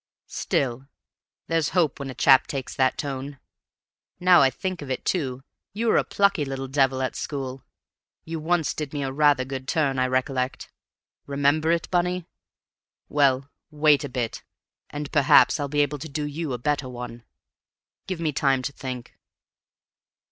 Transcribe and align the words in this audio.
Still, 0.29 0.87
there's 1.45 1.69
hope 1.77 1.99
when 1.99 2.09
a 2.09 2.15
chap 2.15 2.47
takes 2.47 2.75
that 2.75 2.97
tone. 2.97 3.39
Now 4.19 4.41
I 4.41 4.49
think 4.49 4.81
of 4.81 4.89
it, 4.89 5.05
too, 5.05 5.43
you 5.73 5.85
were 5.85 5.97
a 5.97 6.03
plucky 6.03 6.43
little 6.43 6.67
devil 6.67 7.03
at 7.03 7.15
school; 7.15 7.63
you 8.25 8.39
once 8.39 8.73
did 8.73 8.93
me 8.93 9.05
rather 9.05 9.43
a 9.43 9.45
good 9.45 9.67
turn, 9.67 9.99
I 9.99 10.07
recollect. 10.07 10.71
Remember 11.27 11.69
it, 11.69 11.87
Bunny? 11.91 12.25
Well, 13.09 13.51
wait 13.69 14.03
a 14.03 14.09
bit, 14.09 14.41
and 14.89 15.11
perhaps 15.11 15.59
I'll 15.59 15.67
be 15.67 15.81
able 15.81 15.99
to 15.99 16.09
do 16.09 16.23
you 16.25 16.51
a 16.51 16.57
better 16.57 16.89
one. 16.89 17.23
Give 18.07 18.19
me 18.19 18.31
time 18.31 18.63
to 18.63 18.71
think." 18.71 19.13